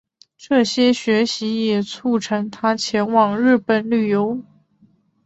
[0.35, 4.43] 这些学习也促成他前往日本旅行。